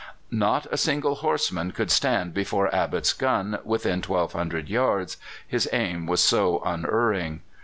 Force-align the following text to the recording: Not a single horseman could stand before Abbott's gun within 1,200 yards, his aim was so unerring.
Not 0.31 0.65
a 0.71 0.77
single 0.79 1.13
horseman 1.13 1.73
could 1.73 1.91
stand 1.91 2.33
before 2.33 2.73
Abbott's 2.73 3.13
gun 3.13 3.59
within 3.63 4.01
1,200 4.01 4.67
yards, 4.67 5.17
his 5.47 5.69
aim 5.71 6.07
was 6.07 6.23
so 6.23 6.59
unerring. 6.65 7.41